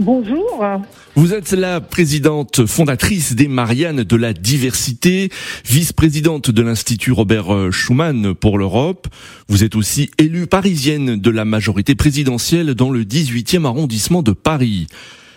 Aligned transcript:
Bonjour. 0.00 0.64
Vous 1.14 1.34
êtes 1.34 1.52
la 1.52 1.80
présidente 1.80 2.66
fondatrice 2.66 3.34
des 3.34 3.46
Mariannes 3.46 4.02
de 4.02 4.16
la 4.16 4.32
diversité, 4.32 5.30
vice-présidente 5.64 6.50
de 6.50 6.62
l'Institut 6.62 7.12
Robert 7.12 7.70
Schuman 7.70 8.34
pour 8.34 8.58
l'Europe. 8.58 9.06
Vous 9.48 9.62
êtes 9.62 9.76
aussi 9.76 10.10
élue 10.18 10.48
parisienne 10.48 11.20
de 11.20 11.30
la 11.30 11.44
majorité 11.44 11.94
présidentielle 11.94 12.74
dans 12.74 12.90
le 12.90 13.04
18e 13.04 13.66
arrondissement 13.66 14.22
de 14.22 14.32
Paris. 14.32 14.88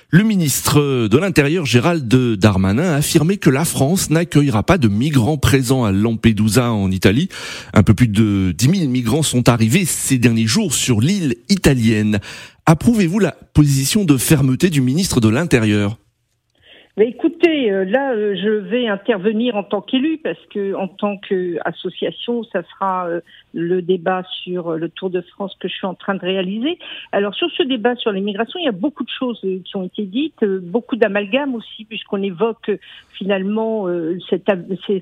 Le 0.09 0.23
ministre 0.23 1.09
de 1.09 1.17
l'Intérieur 1.17 1.65
Gérald 1.65 2.07
Darmanin 2.07 2.93
a 2.93 2.95
affirmé 2.95 3.35
que 3.35 3.49
la 3.49 3.65
France 3.65 4.09
n'accueillera 4.09 4.63
pas 4.63 4.77
de 4.77 4.87
migrants 4.87 5.37
présents 5.37 5.83
à 5.83 5.91
Lampedusa 5.91 6.71
en 6.71 6.89
Italie. 6.91 7.27
Un 7.73 7.83
peu 7.83 7.93
plus 7.93 8.07
de 8.07 8.53
10 8.53 8.79
000 8.83 8.89
migrants 8.89 9.21
sont 9.21 9.49
arrivés 9.49 9.83
ces 9.83 10.17
derniers 10.17 10.47
jours 10.47 10.73
sur 10.73 11.01
l'île 11.01 11.35
italienne. 11.49 12.19
Approuvez-vous 12.65 13.19
la 13.19 13.35
position 13.53 14.05
de 14.05 14.15
fermeté 14.15 14.69
du 14.69 14.79
ministre 14.79 15.19
de 15.19 15.27
l'Intérieur? 15.27 15.97
Mais 16.97 17.09
écoutez, 17.09 17.69
euh, 17.69 17.85
là, 17.85 18.13
euh, 18.13 18.35
je 18.35 18.49
vais 18.49 18.87
intervenir 18.87 19.55
en 19.55 19.63
tant 19.63 19.81
qu'élu 19.81 20.17
parce 20.23 20.43
que 20.51 20.73
en 20.73 20.87
tant 20.87 21.17
qu'association, 21.17 22.43
ça 22.45 22.63
sera 22.63 23.07
euh, 23.07 23.21
le 23.53 23.81
débat 23.81 24.23
sur 24.43 24.73
le 24.73 24.89
Tour 24.89 25.09
de 25.09 25.21
France 25.21 25.55
que 25.59 25.67
je 25.67 25.73
suis 25.73 25.87
en 25.87 25.93
train 25.93 26.15
de 26.15 26.19
réaliser. 26.19 26.77
Alors 27.11 27.33
sur 27.35 27.49
ce 27.51 27.63
débat 27.63 27.95
sur 27.95 28.11
l'immigration, 28.11 28.59
il 28.59 28.65
y 28.65 28.69
a 28.69 28.73
beaucoup 28.73 29.03
de 29.03 29.09
choses 29.09 29.39
qui 29.41 29.75
ont 29.75 29.83
été 29.83 30.03
dites, 30.03 30.43
beaucoup 30.43 30.95
d'amalgames 30.95 31.55
aussi, 31.55 31.85
puisqu'on 31.85 32.21
évoque 32.21 32.71
finalement 33.11 33.87
cette, 34.29 34.49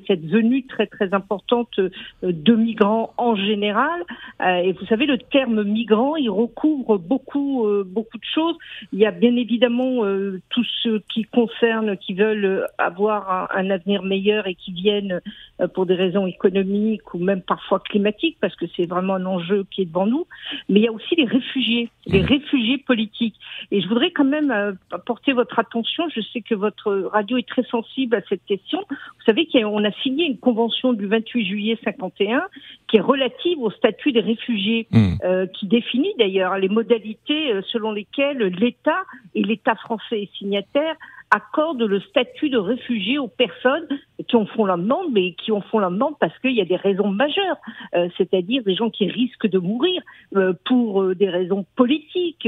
cette 0.07 0.25
venue 0.25 0.65
très 0.65 0.87
très 0.87 1.13
importante 1.13 1.79
de 2.21 2.55
migrants 2.55 3.13
en 3.17 3.35
général. 3.35 4.01
Et 4.41 4.71
vous 4.71 4.85
savez, 4.85 5.05
le 5.05 5.17
terme 5.17 5.63
migrant, 5.63 6.15
il 6.15 6.29
recouvre 6.29 6.97
beaucoup 6.97 7.67
beaucoup 7.85 8.17
de 8.17 8.25
choses. 8.33 8.55
Il 8.93 8.99
y 8.99 9.05
a 9.05 9.11
bien 9.11 9.35
évidemment 9.35 10.03
tout 10.49 10.63
ce 10.83 10.99
qui 11.13 11.23
concerne 11.23 11.97
qui 11.97 12.13
veulent 12.13 12.67
avoir 12.77 13.49
un, 13.55 13.69
avenir 13.69 14.03
meilleur 14.03 14.47
et 14.47 14.55
qui 14.55 14.71
viennent 14.71 15.21
euh, 15.61 15.67
pour 15.67 15.85
des 15.85 15.95
raisons 15.95 16.25
économiques 16.27 17.13
ou 17.13 17.19
même 17.19 17.41
parfois 17.41 17.79
climatiques, 17.79 18.34
parce 18.41 18.55
que 18.55 18.65
c'est 18.75 18.85
vraiment 18.85 19.15
un 19.15 19.25
enjeu 19.25 19.65
qui 19.71 19.81
est 19.81 19.85
devant 19.85 20.05
nous. 20.05 20.25
Mais 20.69 20.79
il 20.79 20.83
y 20.83 20.87
a 20.87 20.91
aussi 20.91 21.15
les 21.15 21.25
réfugiés, 21.25 21.89
les 22.05 22.21
mmh. 22.21 22.25
réfugiés 22.25 22.77
politiques. 22.77 23.35
Et 23.71 23.81
je 23.81 23.87
voudrais 23.87 24.11
quand 24.11 24.25
même 24.25 24.51
euh, 24.51 24.71
porter 25.05 25.33
votre 25.33 25.59
attention. 25.59 26.03
Je 26.13 26.21
sais 26.21 26.41
que 26.41 26.55
votre 26.55 26.93
radio 27.11 27.37
est 27.37 27.47
très 27.47 27.63
sensible 27.63 28.15
à 28.15 28.21
cette 28.29 28.45
question. 28.45 28.83
Vous 28.89 29.25
savez 29.25 29.47
qu'on 29.47 29.83
a 29.83 29.91
signé 30.03 30.25
une 30.25 30.37
convention 30.37 30.93
du 30.93 31.07
28 31.07 31.45
juillet 31.45 31.79
51 31.83 32.43
qui 32.87 32.97
est 32.97 33.01
relative 33.01 33.59
au 33.59 33.71
statut 33.71 34.11
des 34.11 34.21
réfugiés, 34.21 34.87
mmh. 34.91 35.15
euh, 35.23 35.47
qui 35.47 35.67
définit 35.67 36.13
d'ailleurs 36.17 36.57
les 36.57 36.69
modalités 36.69 37.53
selon 37.71 37.91
lesquelles 37.91 38.37
l'État 38.37 39.03
et 39.33 39.43
l'État 39.43 39.75
français 39.75 40.23
est 40.23 40.37
signataire 40.37 40.95
accorde 41.31 41.81
le 41.81 41.99
statut 41.99 42.49
de 42.49 42.57
réfugié 42.57 43.17
aux 43.17 43.27
personnes 43.27 43.87
qui 44.27 44.35
en 44.35 44.45
font 44.45 44.65
la 44.65 44.77
demande, 44.77 45.11
mais 45.11 45.33
qui 45.33 45.51
en 45.51 45.61
font 45.61 45.79
la 45.79 45.89
demande 45.89 46.15
parce 46.19 46.37
qu'il 46.39 46.53
y 46.53 46.61
a 46.61 46.65
des 46.65 46.75
raisons 46.75 47.09
majeures, 47.09 47.57
euh, 47.95 48.07
c'est-à-dire 48.17 48.63
des 48.63 48.75
gens 48.75 48.89
qui 48.89 49.07
risquent 49.07 49.47
de 49.47 49.59
mourir 49.59 50.01
euh, 50.35 50.53
pour 50.65 51.01
euh, 51.01 51.15
des 51.15 51.29
raisons 51.29 51.65
politiques, 51.75 52.47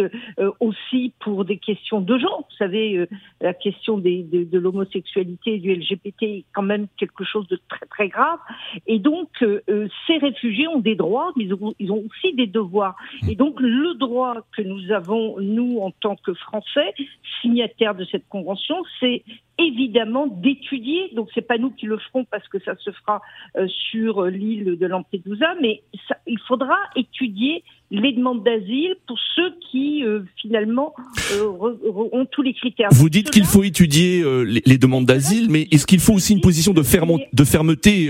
aussi 0.59 1.14
pour 1.19 1.45
des 1.45 1.58
questions 1.58 2.02
de 2.02 2.17
genre. 2.17 2.45
Vous 2.50 2.56
savez, 2.58 3.08
la 3.42 3.53
question 3.53 3.97
de 3.97 4.58
l'homosexualité 4.58 5.56
et 5.56 5.59
du 5.59 5.73
LGBT 5.73 6.23
est 6.23 6.45
quand 6.53 6.62
même 6.62 6.88
quelque 6.97 7.24
chose 7.24 7.47
de 7.47 7.59
très 7.69 7.85
très 7.88 8.07
grave. 8.09 8.40
Et 8.85 9.00
donc, 9.00 9.30
ces 9.40 10.18
réfugiés 10.18 10.68
ont 10.68 10.80
des 10.80 10.96
droits, 10.96 11.31
mais 11.35 11.46
ils 11.46 11.53
ont, 11.53 11.74
ils 11.80 11.91
ont 11.91 12.03
aussi 12.07 12.34
des 12.35 12.47
devoirs. 12.47 12.96
Et 13.28 13.35
donc, 13.35 13.59
le 13.59 13.96
droit 13.96 14.35
que 14.56 14.62
nous 14.62 14.91
avons, 14.91 15.40
nous, 15.40 15.80
en 15.80 15.91
tant 15.91 16.16
que 16.16 16.34
Français, 16.34 16.94
signataires 17.41 17.96
de 17.96 18.06
cette 18.06 18.28
convention, 18.30 18.66
c'est 19.00 19.23
évidemment 19.57 20.28
d'étudier. 20.28 21.09
Donc 21.16 21.29
c'est 21.33 21.45
pas 21.45 21.57
nous 21.57 21.72
qui 21.72 21.85
le 21.85 21.97
ferons 21.97 22.25
parce 22.25 22.47
que 22.47 22.59
ça 22.63 22.75
se 22.78 22.91
fera 22.91 23.22
euh, 23.57 23.67
sur 23.67 24.25
l'île 24.25 24.78
de 24.78 24.85
Lampedusa, 24.85 25.55
mais 25.61 25.81
il 26.28 26.39
faudra 26.47 26.75
étudier 26.95 27.63
les 27.89 28.11
demandes 28.11 28.44
d'asile 28.44 28.95
pour 29.07 29.17
ceux 29.35 29.56
qui 29.72 30.03
euh, 30.03 30.22
finalement 30.35 30.94
euh, 31.33 31.47
ont 32.11 32.25
tous 32.25 32.41
les 32.41 32.53
critères. 32.53 32.89
Vous 32.91 33.09
dites 33.09 33.31
qu'il 33.31 33.45
faut 33.45 33.63
étudier 33.63 34.23
les, 34.45 34.77
demandes 34.77 35.06
d'asile, 35.06 35.47
mais 35.50 35.67
est-ce 35.72 35.85
qu'il 35.85 36.00
faut 36.00 36.13
aussi 36.13 36.33
une 36.33 36.41
position 36.41 36.73
de, 36.73 36.81
de 36.81 37.44
fermeté 37.44 38.09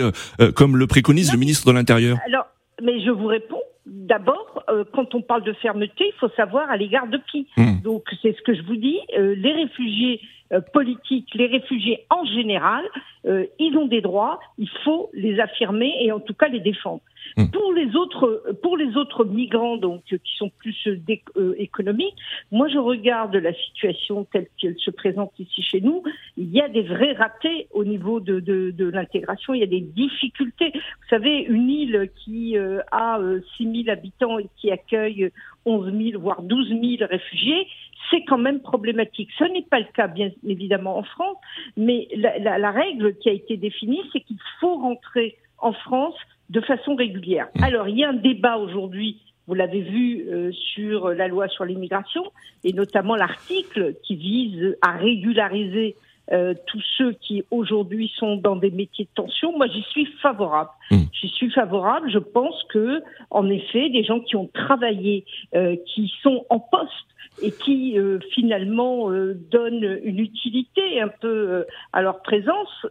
comme 0.55 0.77
le 0.77 0.87
préconise 0.87 1.31
le 1.31 1.37
ministre 1.37 1.67
de 1.67 1.71
l'Intérieur? 1.71 2.17
Alors, 2.27 2.45
mais 2.81 2.99
je 3.01 3.11
vous 3.11 3.27
réponds. 3.27 3.61
D'abord, 3.87 4.65
quand 4.93 5.15
on 5.15 5.21
parle 5.21 5.43
de 5.43 5.53
fermeté, 5.53 6.05
il 6.07 6.19
faut 6.19 6.29
savoir 6.35 6.69
à 6.69 6.77
l'égard 6.77 7.07
de 7.07 7.19
qui. 7.31 7.47
Hmm. 7.55 7.81
Donc, 7.83 8.03
c'est 8.21 8.35
ce 8.35 8.41
que 8.41 8.53
je 8.53 8.61
vous 8.63 8.75
dis. 8.75 8.99
les 9.15 9.53
réfugiés 9.53 10.21
euh, 10.53 10.61
politiques, 10.61 11.27
les 11.33 11.47
réfugiés 11.47 12.05
en 12.09 12.23
général, 12.23 12.85
euh, 13.27 13.45
ils 13.59 13.75
ont 13.77 13.87
des 13.87 14.01
droits, 14.01 14.39
il 14.57 14.69
faut 14.83 15.09
les 15.13 15.39
affirmer 15.39 15.93
et 16.01 16.11
en 16.11 16.19
tout 16.19 16.33
cas 16.33 16.47
les 16.47 16.59
défendre. 16.59 17.01
Hmm. 17.35 17.47
Pour 17.47 17.73
les 17.73 17.95
autres, 17.95 18.43
pour 18.61 18.77
les 18.77 18.95
autres 18.95 19.25
migrants 19.25 19.77
donc 19.77 20.03
qui 20.05 20.37
sont 20.37 20.49
plus 20.57 20.87
euh, 20.87 21.55
économiques, 21.57 22.15
moi 22.51 22.67
je 22.69 22.77
regarde 22.77 23.35
la 23.35 23.53
situation 23.53 24.25
telle 24.31 24.47
qu'elle 24.57 24.77
se 24.77 24.91
présente 24.91 25.33
ici 25.39 25.61
chez 25.61 25.81
nous. 25.81 26.03
Il 26.37 26.49
y 26.49 26.61
a 26.61 26.69
des 26.69 26.83
vrais 26.83 27.13
ratés 27.13 27.67
au 27.71 27.83
niveau 27.83 28.19
de, 28.19 28.39
de, 28.39 28.71
de 28.71 28.85
l'intégration. 28.85 29.53
Il 29.53 29.59
y 29.59 29.63
a 29.63 29.67
des 29.67 29.81
difficultés. 29.81 30.71
Vous 30.73 31.09
savez, 31.09 31.41
une 31.41 31.69
île 31.69 32.09
qui 32.23 32.55
a 32.57 33.19
6 33.57 33.83
000 33.83 33.89
habitants 33.89 34.39
et 34.39 34.47
qui 34.57 34.71
accueille 34.71 35.31
11 35.67 35.91
000 36.11 36.21
voire 36.21 36.41
12 36.41 36.69
000 36.69 36.81
réfugiés, 37.09 37.67
c'est 38.09 38.23
quand 38.23 38.37
même 38.37 38.61
problématique. 38.61 39.29
Ce 39.37 39.43
n'est 39.43 39.65
pas 39.69 39.79
le 39.79 39.87
cas, 39.93 40.07
bien 40.07 40.29
évidemment, 40.45 40.97
en 40.97 41.03
France, 41.03 41.37
mais 41.75 42.07
la, 42.15 42.71
règle 42.71 43.15
qui 43.15 43.29
a 43.29 43.33
été 43.33 43.57
définie, 43.57 44.01
c'est 44.11 44.21
qu'il 44.21 44.37
faut 44.59 44.75
rentrer 44.75 45.37
en 45.57 45.73
France 45.73 46.15
de 46.49 46.61
façon 46.61 46.95
régulière. 46.95 47.47
Mmh. 47.55 47.63
Alors, 47.63 47.87
il 47.87 47.97
y 47.97 48.03
a 48.03 48.09
un 48.09 48.13
débat 48.13 48.57
aujourd'hui 48.57 49.17
vous 49.47 49.53
l'avez 49.53 49.79
vu 49.79 50.27
euh, 50.27 50.51
sur 50.51 51.09
la 51.09 51.29
loi 51.29 51.47
sur 51.47 51.63
l'immigration 51.63 52.21
et 52.65 52.73
notamment 52.73 53.15
l'article 53.15 53.95
qui 54.03 54.17
vise 54.17 54.77
à 54.81 54.91
régulariser 54.97 55.95
euh, 56.31 56.53
tous 56.67 56.83
ceux 56.97 57.13
qui 57.13 57.43
aujourd'hui 57.51 58.11
sont 58.17 58.35
dans 58.35 58.55
des 58.55 58.71
métiers 58.71 59.05
de 59.05 59.09
tension. 59.15 59.57
Moi, 59.57 59.67
j'y 59.67 59.83
suis 59.83 60.05
favorable. 60.21 60.69
Mmh. 60.91 60.97
J'y 61.13 61.29
suis 61.29 61.51
favorable. 61.51 62.11
Je 62.11 62.19
pense 62.19 62.63
que, 62.69 63.01
en 63.31 63.49
effet, 63.49 63.89
des 63.89 64.03
gens 64.03 64.19
qui 64.19 64.35
ont 64.35 64.49
travaillé, 64.53 65.25
euh, 65.55 65.75
qui 65.85 66.11
sont 66.21 66.45
en 66.49 66.59
poste 66.59 67.07
et 67.41 67.51
qui 67.51 67.97
euh, 67.97 68.19
finalement 68.33 69.11
euh, 69.11 69.33
donnent 69.51 69.99
une 70.03 70.19
utilité 70.19 71.01
un 71.01 71.07
peu 71.07 71.27
euh, 71.27 71.63
à 71.93 72.01
leur 72.01 72.21
présence, 72.21 72.85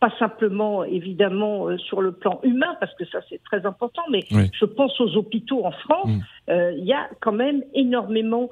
pas 0.00 0.12
simplement 0.18 0.84
évidemment 0.84 1.78
sur 1.78 2.02
le 2.02 2.12
plan 2.12 2.40
humain 2.42 2.76
parce 2.80 2.94
que 2.94 3.06
ça 3.06 3.20
c'est 3.28 3.42
très 3.44 3.64
important, 3.64 4.02
mais 4.10 4.24
je 4.30 4.64
pense 4.64 5.00
aux 5.00 5.16
hôpitaux 5.16 5.64
en 5.64 5.70
France, 5.70 6.10
mm. 6.10 6.52
il 6.76 6.84
y 6.84 6.92
a 6.92 7.08
quand 7.20 7.32
même 7.32 7.62
énormément 7.74 8.50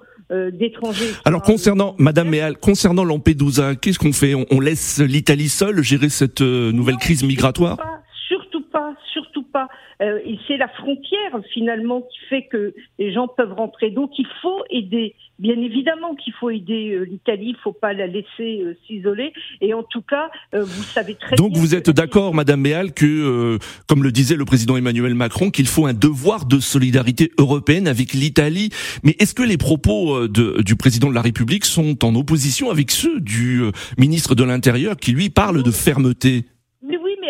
d'étrangers. 0.53 1.13
Alors 1.25 1.43
concernant 1.43 1.95
Madame 1.99 2.29
Méal, 2.29 2.57
concernant 2.57 3.05
Lampedusa, 3.05 3.75
qu'est-ce 3.75 3.99
qu'on 3.99 4.13
fait? 4.13 4.35
On, 4.35 4.61
laisse 4.61 5.01
l'Italie 5.01 5.49
seule 5.49 5.83
gérer 5.83 6.09
cette 6.09 6.41
nouvelle 6.41 6.97
crise 6.97 7.23
migratoire? 7.25 7.79
Et 10.03 10.39
c'est 10.47 10.57
la 10.57 10.69
frontière 10.69 11.41
finalement 11.53 12.03
qui 12.03 12.19
fait 12.29 12.47
que 12.47 12.75
les 12.99 13.13
gens 13.13 13.29
peuvent 13.29 13.53
rentrer. 13.53 13.91
Donc 13.91 14.19
il 14.19 14.27
faut 14.41 14.63
aider 14.71 15.15
Bien 15.43 15.61
évidemment 15.61 16.15
qu'il 16.15 16.33
faut 16.35 16.51
aider 16.51 16.93
euh, 16.93 17.03
l'Italie, 17.03 17.47
il 17.47 17.53
ne 17.55 17.59
faut 17.65 17.73
pas 17.73 17.93
la 17.93 18.07
laisser 18.07 18.61
euh, 18.63 18.77
s'isoler. 18.87 19.33
Et 19.61 19.75
en 19.75 19.83
tout 19.83 20.01
cas, 20.01 20.31
euh, 20.55 20.63
vous 20.63 20.85
savez 20.85 21.17
très 21.17 21.35
Donc 21.35 21.57
vous 21.57 21.75
êtes 21.75 21.91
d'accord, 21.91 22.33
Madame 22.33 22.61
Méal, 22.61 22.93
que, 22.93 23.59
comme 23.89 24.05
le 24.05 24.13
disait 24.13 24.37
le 24.37 24.45
président 24.45 24.77
Emmanuel 24.77 25.17
Macron, 25.17 25.51
qu'il 25.51 25.67
faut 25.67 25.87
un 25.87 25.95
devoir 25.95 26.47
de 26.47 26.61
solidarité 26.61 27.33
européenne 27.39 27.89
avec 27.89 28.13
l'Italie. 28.13 28.71
Mais 29.03 29.17
est-ce 29.19 29.35
que 29.35 29.43
les 29.43 29.57
propos 29.57 30.29
de, 30.29 30.63
du 30.63 30.77
président 30.77 31.09
de 31.09 31.15
la 31.15 31.23
République 31.23 31.65
sont 31.65 32.05
en 32.05 32.15
opposition 32.15 32.71
avec 32.71 32.93
ceux 32.93 33.21
du 33.21 33.63
ministre 33.99 34.37
de 34.37 34.45
l'Intérieur 34.45 34.97
qui 34.97 35.11
lui 35.11 35.29
parle 35.29 35.65
de 35.65 35.71
fermeté? 35.73 36.45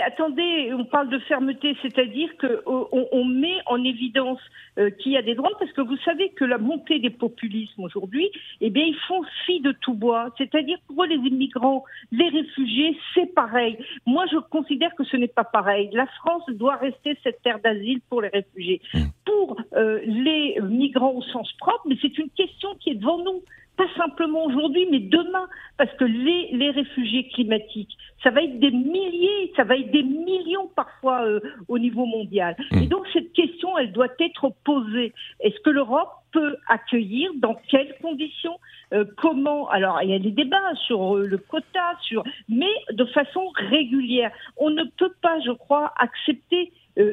Attendez, 0.06 0.72
on 0.74 0.84
parle 0.84 1.08
de 1.08 1.18
fermeté, 1.20 1.76
c'est-à-dire 1.82 2.28
qu'on 2.38 3.08
on 3.12 3.24
met 3.24 3.58
en 3.66 3.82
évidence 3.82 4.40
euh, 4.78 4.90
qu'il 4.90 5.12
y 5.12 5.16
a 5.16 5.22
des 5.22 5.34
droits, 5.34 5.52
parce 5.58 5.72
que 5.72 5.80
vous 5.80 5.96
savez 5.98 6.30
que 6.30 6.44
la 6.44 6.58
montée 6.58 6.98
des 6.98 7.10
populismes 7.10 7.82
aujourd'hui, 7.82 8.30
eh 8.60 8.70
bien, 8.70 8.84
ils 8.84 8.98
font 9.08 9.22
fi 9.46 9.60
de 9.60 9.72
tout 9.72 9.94
bois. 9.94 10.30
C'est-à-dire 10.38 10.78
pour 10.86 11.04
les 11.04 11.16
immigrants, 11.16 11.84
les 12.10 12.28
réfugiés, 12.28 12.96
c'est 13.14 13.34
pareil. 13.34 13.78
Moi, 14.06 14.24
je 14.30 14.38
considère 14.38 14.94
que 14.94 15.04
ce 15.04 15.16
n'est 15.16 15.28
pas 15.28 15.44
pareil. 15.44 15.90
La 15.92 16.06
France 16.06 16.44
doit 16.50 16.76
rester 16.76 17.16
cette 17.22 17.42
terre 17.42 17.60
d'asile 17.60 18.00
pour 18.08 18.22
les 18.22 18.28
réfugiés. 18.28 18.80
Mmh. 18.94 18.98
Pour 19.24 19.56
euh, 19.74 20.00
les 20.04 20.58
migrants 20.62 21.14
au 21.14 21.22
sens 21.22 21.52
propre, 21.58 21.82
mais 21.86 21.96
c'est 22.00 22.18
une 22.18 22.30
question 22.30 22.74
qui 22.80 22.90
est 22.90 22.94
devant 22.94 23.18
nous 23.18 23.42
pas 23.82 24.02
simplement 24.02 24.44
aujourd'hui, 24.44 24.86
mais 24.90 25.00
demain, 25.00 25.48
parce 25.76 25.92
que 25.94 26.04
les, 26.04 26.50
les 26.52 26.70
réfugiés 26.70 27.28
climatiques, 27.28 27.96
ça 28.22 28.30
va 28.30 28.42
être 28.42 28.58
des 28.60 28.70
milliers, 28.70 29.52
ça 29.56 29.64
va 29.64 29.76
être 29.76 29.90
des 29.90 30.02
millions 30.02 30.68
parfois 30.76 31.26
euh, 31.26 31.40
au 31.68 31.78
niveau 31.78 32.06
mondial. 32.06 32.56
Mmh. 32.70 32.82
Et 32.82 32.86
donc 32.86 33.06
cette 33.12 33.32
question, 33.32 33.76
elle 33.78 33.92
doit 33.92 34.12
être 34.20 34.52
posée. 34.64 35.12
Est-ce 35.40 35.58
que 35.60 35.70
l'Europe 35.70 36.10
peut 36.32 36.56
accueillir 36.68 37.30
Dans 37.36 37.56
quelles 37.68 37.94
conditions 38.00 38.58
euh, 38.92 39.04
Comment? 39.16 39.68
Alors 39.70 40.00
il 40.02 40.10
y 40.10 40.14
a 40.14 40.18
des 40.18 40.30
débats 40.30 40.74
sur 40.86 41.16
euh, 41.16 41.26
le 41.26 41.38
quota, 41.38 41.96
sur, 42.02 42.22
mais 42.48 42.72
de 42.92 43.04
façon 43.06 43.48
régulière. 43.54 44.30
On 44.56 44.70
ne 44.70 44.84
peut 44.84 45.12
pas, 45.20 45.40
je 45.40 45.52
crois, 45.52 45.92
accepter 45.98 46.72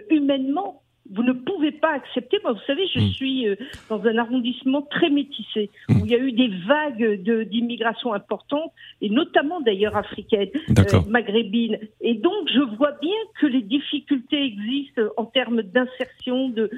humainement 0.09 0.81
vous 1.11 1.23
ne 1.23 1.33
pouvez 1.33 1.71
pas 1.71 1.93
accepter. 1.93 2.37
Moi, 2.43 2.53
vous 2.53 2.65
savez, 2.67 2.87
je 2.93 2.99
hmm. 2.99 3.11
suis 3.11 3.47
euh, 3.47 3.55
dans 3.89 4.01
un 4.05 4.17
arrondissement 4.17 4.81
très 4.83 5.09
métissé 5.09 5.69
où 5.89 6.05
il 6.05 6.11
y 6.11 6.15
a 6.15 6.19
eu 6.19 6.31
des 6.31 6.49
vagues 6.67 7.21
d'immigration 7.49 8.13
importantes 8.13 8.71
et 9.01 9.09
notamment 9.09 9.59
d'ailleurs 9.61 9.95
africaines, 9.95 10.49
euh, 10.77 11.01
maghrébines. 11.07 11.79
Et 12.01 12.13
donc, 12.13 12.47
je 12.53 12.61
vois 12.77 12.93
bien 13.01 13.17
que 13.39 13.47
les 13.47 13.61
difficultés 13.61 14.43
existent 14.43 15.01
en 15.17 15.25
termes 15.25 15.61
d'insertion. 15.61 16.49
De, 16.49 16.69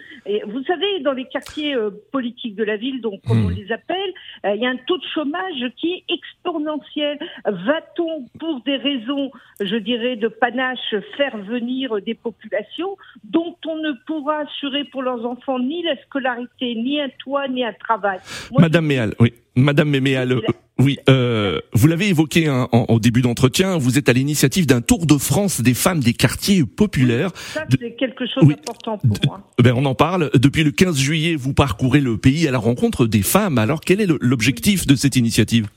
vous 0.46 0.64
savez, 0.64 1.00
dans 1.02 1.14
les 1.14 1.26
quartiers 1.26 1.76
euh, 1.76 1.90
politiques 2.12 2.56
de 2.56 2.64
la 2.64 2.78
ville, 2.78 3.02
donc 3.02 3.22
comme 3.28 3.46
on 3.46 3.50
hmm. 3.50 3.56
les 3.56 3.72
appelle, 3.72 4.14
il 4.46 4.62
y 4.62 4.66
a 4.66 4.70
un 4.70 4.78
taux 4.88 4.98
de 4.98 5.06
chômage 5.14 5.72
qui 5.78 5.94
est 5.94 6.04
exponentiel. 6.14 7.20
Va-t-on, 7.46 8.26
pour 8.40 8.62
des 8.62 8.78
raisons, 8.78 9.32
je 9.60 9.76
dirais, 9.76 10.16
de 10.16 10.28
panache, 10.28 10.96
faire 11.18 11.38
venir 11.38 12.02
des 12.02 12.14
populations 12.14 12.98
dont 13.24 13.56
on 13.68 13.78
ne 13.78 13.92
peut 14.06 14.21
pourra 14.22 14.40
assurer 14.40 14.84
pour 14.86 15.02
leurs 15.02 15.26
enfants 15.26 15.60
ni 15.60 15.84
la 15.84 15.96
scolarité, 16.04 16.76
ni 16.76 17.00
un 17.00 17.10
toit, 17.18 17.48
ni 17.48 17.64
un 17.64 17.74
travail. 17.74 18.20
Madame 18.58 18.86
Méal, 18.86 19.14
oui. 19.20 19.34
Madame 19.56 19.90
Méal, 19.90 20.32
euh, 20.32 20.42
oui, 20.80 20.98
euh, 21.10 21.60
vous 21.74 21.88
l'avez 21.88 22.08
évoqué 22.08 22.48
hein, 22.48 22.70
au 22.72 23.00
début 23.00 23.22
d'entretien, 23.22 23.78
vous 23.78 23.98
êtes 23.98 24.08
à 24.08 24.14
l'initiative 24.14 24.66
d'un 24.66 24.82
tour 24.82 25.06
de 25.06 25.18
France 25.18 25.62
des 25.62 25.74
femmes 25.74 26.00
des 26.00 26.14
quartiers 26.14 26.64
populaires. 26.64 27.32
Ça, 27.36 27.66
c'est 27.70 27.96
quelque 27.96 28.26
chose 28.28 28.48
d'important 28.48 28.98
pour 28.98 29.18
moi. 29.26 29.42
Ben, 29.62 29.74
on 29.76 29.86
en 29.86 29.96
parle. 29.96 30.30
Depuis 30.36 30.64
le 30.64 30.72
15 30.72 30.98
juillet, 30.98 31.36
vous 31.36 31.54
parcourez 31.54 32.00
le 32.00 32.18
pays 32.18 32.48
à 32.48 32.52
la 32.52 32.60
rencontre 32.60 33.06
des 33.08 33.24
femmes. 33.24 33.58
Alors, 33.58 33.82
quel 33.82 34.00
est 34.00 34.08
l'objectif 34.22 34.88
de 34.88 34.96
cette 34.96 35.16
initiative? 35.16 35.68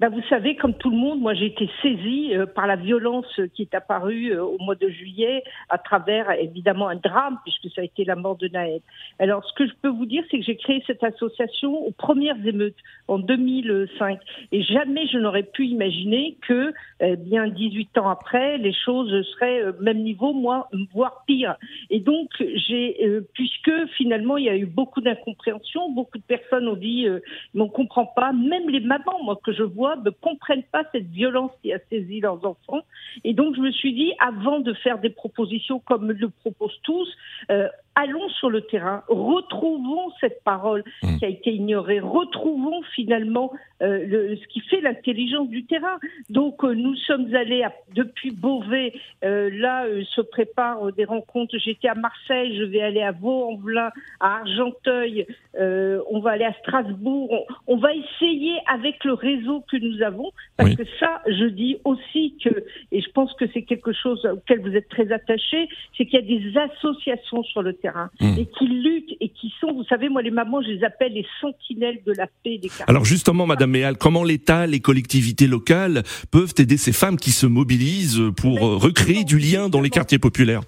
Ben, 0.00 0.08
vous 0.08 0.22
savez, 0.28 0.56
comme 0.56 0.74
tout 0.74 0.90
le 0.90 0.96
monde, 0.96 1.20
moi 1.20 1.34
j'ai 1.34 1.46
été 1.46 1.70
saisie 1.80 2.34
euh, 2.34 2.46
par 2.46 2.66
la 2.66 2.74
violence 2.74 3.40
qui 3.54 3.62
est 3.62 3.74
apparue 3.74 4.32
euh, 4.32 4.42
au 4.42 4.58
mois 4.58 4.74
de 4.74 4.88
juillet 4.88 5.44
à 5.68 5.78
travers 5.78 6.32
évidemment 6.32 6.88
un 6.88 6.96
drame 6.96 7.38
puisque 7.44 7.72
ça 7.72 7.80
a 7.80 7.84
été 7.84 8.04
la 8.04 8.16
mort 8.16 8.36
de 8.36 8.48
Naël. 8.48 8.80
Alors 9.20 9.44
ce 9.44 9.52
que 9.54 9.68
je 9.68 9.72
peux 9.82 9.88
vous 9.88 10.06
dire, 10.06 10.24
c'est 10.30 10.38
que 10.38 10.44
j'ai 10.44 10.56
créé 10.56 10.82
cette 10.88 11.04
association 11.04 11.86
aux 11.86 11.92
premières 11.92 12.44
émeutes 12.44 12.76
en 13.06 13.20
2005 13.20 14.18
et 14.50 14.62
jamais 14.62 15.06
je 15.06 15.18
n'aurais 15.18 15.44
pu 15.44 15.66
imaginer 15.66 16.38
que 16.46 16.72
eh 16.98 17.14
bien 17.14 17.46
18 17.46 17.96
ans 17.98 18.08
après 18.08 18.58
les 18.58 18.72
choses 18.72 19.12
seraient 19.34 19.62
au 19.62 19.68
euh, 19.68 19.80
même 19.80 20.02
niveau, 20.02 20.32
moi, 20.32 20.68
voire 20.92 21.22
pire. 21.24 21.54
Et 21.90 22.00
donc 22.00 22.30
j'ai 22.38 22.96
puisque 23.32 23.70
finalement 23.96 24.38
il 24.38 24.46
y 24.46 24.48
a 24.50 24.56
eu 24.56 24.66
beaucoup 24.66 25.00
d'incompréhension, 25.00 25.92
beaucoup 25.92 26.18
de 26.18 26.24
personnes 26.24 26.66
ont 26.66 26.76
dit 26.76 27.06
mais 27.54 27.62
on 27.62 27.68
comprend 27.68 28.06
pas, 28.06 28.32
même 28.32 28.68
les 28.68 28.80
mamans 28.80 29.22
moi 29.22 29.38
que 29.44 29.52
je 29.52 29.62
vois 29.62 29.83
ne 30.04 30.10
comprennent 30.10 30.64
pas 30.64 30.84
cette 30.92 31.08
violence 31.08 31.50
qui 31.62 31.72
a 31.72 31.78
saisi 31.90 32.20
leurs 32.20 32.44
enfants. 32.44 32.82
Et 33.22 33.34
donc, 33.34 33.54
je 33.56 33.60
me 33.60 33.70
suis 33.70 33.92
dit, 33.92 34.12
avant 34.18 34.60
de 34.60 34.72
faire 34.74 34.98
des 34.98 35.10
propositions 35.10 35.78
comme 35.80 36.10
le 36.10 36.28
proposent 36.28 36.80
tous, 36.82 37.08
euh, 37.50 37.68
allons 37.94 38.28
sur 38.40 38.50
le 38.50 38.62
terrain, 38.62 39.02
retrouvons 39.08 40.10
cette 40.20 40.42
parole 40.42 40.82
mmh. 41.02 41.18
qui 41.18 41.24
a 41.24 41.28
été 41.28 41.52
ignorée, 41.52 42.00
retrouvons 42.00 42.82
finalement 42.94 43.52
euh, 43.82 44.04
le, 44.06 44.36
ce 44.36 44.46
qui 44.48 44.60
fait 44.60 44.80
l'intelligence 44.80 45.48
du 45.48 45.64
terrain. 45.64 45.98
Donc 46.28 46.64
euh, 46.64 46.74
nous 46.74 46.96
sommes 46.96 47.34
allés 47.34 47.62
à, 47.62 47.72
depuis 47.94 48.30
Beauvais, 48.30 48.92
euh, 49.24 49.50
là 49.52 49.84
euh, 49.86 50.02
se 50.04 50.20
préparent 50.20 50.92
des 50.92 51.04
rencontres. 51.04 51.56
J'étais 51.58 51.88
à 51.88 51.94
Marseille, 51.94 52.56
je 52.56 52.64
vais 52.64 52.80
aller 52.80 53.02
à 53.02 53.12
Vaux-en-Velin, 53.12 53.90
à 54.20 54.38
Argenteuil, 54.38 55.26
on 55.56 56.20
va 56.20 56.32
aller 56.32 56.44
à 56.44 56.54
Strasbourg. 56.54 57.30
On, 57.68 57.74
on, 57.74 57.76
va 57.76 57.90
essayer 57.94 58.58
avec 58.66 59.04
le 59.04 59.12
réseau 59.12 59.62
que 59.70 59.76
nous 59.76 60.02
avons, 60.02 60.30
parce 60.56 60.74
que 60.74 60.84
ça, 60.98 61.22
je 61.26 61.44
dis 61.44 61.78
aussi 61.84 62.36
que, 62.42 62.64
et 62.90 63.00
je 63.00 63.10
pense 63.10 63.32
que 63.34 63.44
c'est 63.52 63.62
quelque 63.62 63.92
chose 63.92 64.24
auquel 64.26 64.60
vous 64.60 64.74
êtes 64.74 64.88
très 64.88 65.12
attachés, 65.12 65.68
c'est 65.96 66.06
qu'il 66.06 66.20
y 66.20 66.22
a 66.22 66.40
des 66.40 66.58
associations 66.58 67.42
sur 67.44 67.62
le 67.62 67.72
terrain 67.72 67.83
Mmh. 68.20 68.38
et 68.38 68.46
qui 68.46 68.66
luttent 68.66 69.16
et 69.20 69.28
qui 69.28 69.52
sont, 69.60 69.72
vous 69.72 69.84
savez, 69.84 70.08
moi 70.08 70.22
les 70.22 70.30
mamans, 70.30 70.62
je 70.62 70.68
les 70.68 70.84
appelle 70.84 71.12
les 71.12 71.26
sentinelles 71.40 72.00
de 72.06 72.12
la 72.16 72.26
paix 72.42 72.58
des 72.58 72.68
quartiers. 72.68 72.84
Alors 72.88 73.04
justement, 73.04 73.46
Madame 73.46 73.70
Méal, 73.70 73.98
comment 73.98 74.24
l'État, 74.24 74.66
les 74.66 74.80
collectivités 74.80 75.46
locales 75.46 76.02
peuvent 76.30 76.54
aider 76.58 76.76
ces 76.78 76.92
femmes 76.92 77.16
qui 77.16 77.30
se 77.30 77.46
mobilisent 77.46 78.22
pour 78.36 78.58
recréer 78.60 79.24
du 79.24 79.38
lien 79.38 79.68
dans 79.68 79.80
les 79.80 79.90
quartiers 79.90 80.18
populaires? 80.18 80.62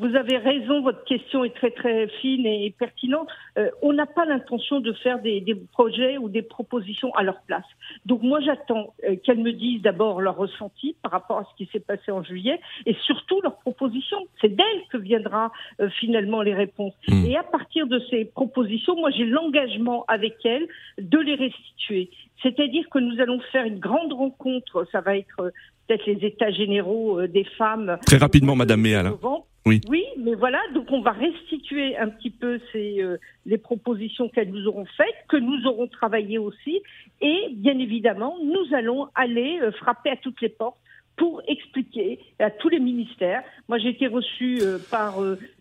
Vous 0.00 0.16
avez 0.16 0.38
raison, 0.38 0.82
votre 0.82 1.04
question 1.04 1.44
est 1.44 1.54
très 1.54 1.70
très 1.70 2.08
fine 2.20 2.46
et 2.46 2.74
pertinente. 2.76 3.28
Euh, 3.58 3.70
on 3.82 3.92
n'a 3.92 4.06
pas 4.06 4.24
l'intention 4.24 4.80
de 4.80 4.92
faire 4.92 5.20
des, 5.20 5.40
des, 5.40 5.54
projets 5.54 6.18
ou 6.18 6.28
des 6.28 6.42
propositions 6.42 7.14
à 7.14 7.22
leur 7.22 7.40
place. 7.42 7.64
Donc 8.04 8.22
moi 8.22 8.40
j'attends 8.40 8.94
euh, 9.08 9.16
qu'elles 9.22 9.42
me 9.42 9.52
disent 9.52 9.82
d'abord 9.82 10.20
leur 10.20 10.36
ressenti 10.36 10.96
par 11.02 11.12
rapport 11.12 11.38
à 11.38 11.44
ce 11.44 11.56
qui 11.56 11.70
s'est 11.72 11.80
passé 11.80 12.10
en 12.10 12.22
juillet 12.22 12.60
et 12.86 12.94
surtout 13.06 13.40
leurs 13.42 13.58
propositions. 13.58 14.18
C'est 14.40 14.54
d'elles 14.54 14.82
que 14.90 14.98
viendra 14.98 15.52
euh, 15.80 15.88
finalement 16.00 16.42
les 16.42 16.54
réponses. 16.54 16.94
Mmh. 17.08 17.26
Et 17.26 17.36
à 17.36 17.44
partir 17.44 17.86
de 17.86 18.00
ces 18.10 18.24
propositions, 18.24 18.96
moi 18.96 19.10
j'ai 19.10 19.26
l'engagement 19.26 20.04
avec 20.08 20.34
elles 20.44 20.66
de 20.98 21.18
les 21.18 21.34
restituer. 21.34 22.10
C'est-à-dire 22.42 22.88
que 22.90 22.98
nous 22.98 23.20
allons 23.20 23.40
faire 23.52 23.64
une 23.64 23.78
grande 23.78 24.12
rencontre, 24.12 24.86
ça 24.90 25.00
va 25.00 25.16
être 25.16 25.52
peut-être 25.86 26.06
les 26.06 26.26
états 26.26 26.50
généraux 26.50 27.26
des 27.26 27.44
femmes. 27.44 27.98
Très 28.06 28.16
rapidement, 28.16 28.56
Madame 28.56 28.80
Méal. 28.80 29.06
Hein. 29.06 29.18
Oui. 29.66 29.80
Oui, 29.88 30.04
mais 30.18 30.34
voilà, 30.34 30.58
donc 30.74 30.86
on 30.90 31.00
va 31.00 31.12
restituer 31.12 31.96
un 31.96 32.08
petit 32.08 32.30
peu 32.30 32.60
ces, 32.72 33.00
euh, 33.00 33.16
les 33.46 33.56
propositions 33.56 34.28
qu'elles 34.28 34.50
nous 34.50 34.66
auront 34.66 34.84
faites, 34.96 35.14
que 35.28 35.38
nous 35.38 35.66
aurons 35.66 35.86
travaillé 35.86 36.36
aussi, 36.36 36.82
et 37.22 37.48
bien 37.52 37.78
évidemment, 37.78 38.36
nous 38.44 38.76
allons 38.76 39.08
aller 39.14 39.58
euh, 39.62 39.72
frapper 39.72 40.10
à 40.10 40.16
toutes 40.16 40.40
les 40.42 40.50
portes 40.50 40.76
pour 41.16 41.40
expliquer 41.48 42.18
à 42.40 42.50
tous 42.50 42.68
les 42.68 42.80
ministères. 42.80 43.42
Moi, 43.68 43.78
j'ai 43.78 43.88
été 43.90 44.08
reçue 44.08 44.58
euh, 44.60 44.78
par 44.90 45.18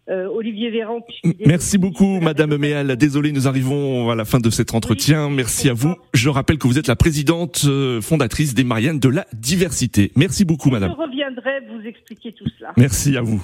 Olivier 0.09 0.71
Véran. 0.71 1.06
Merci 1.45 1.77
beaucoup, 1.77 2.19
Madame 2.19 2.57
Méal. 2.57 2.97
Désolé, 2.97 3.31
nous 3.31 3.47
arrivons 3.47 4.09
à 4.09 4.15
la 4.15 4.25
fin 4.25 4.39
de 4.39 4.49
cet 4.49 4.73
entretien. 4.73 5.29
Merci 5.29 5.69
à 5.69 5.73
vous. 5.73 5.95
Je 6.13 6.30
rappelle 6.30 6.57
que 6.57 6.68
vous 6.68 6.80
êtes 6.80 6.87
la 6.87 6.95
présidente 6.95 7.68
fondatrice 8.01 8.56
des 8.56 8.63
Mariannes 8.63 8.99
de 8.99 9.09
la 9.09 9.25
diversité. 9.31 10.11
Merci 10.16 10.44
beaucoup, 10.44 10.71
Madame. 10.71 10.92
Je 10.97 11.01
reviendrai 11.01 11.59
vous 11.69 11.87
expliquer 11.87 12.33
tout 12.33 12.49
cela. 12.57 12.73
Merci 12.75 13.16
à 13.16 13.21
vous. 13.21 13.44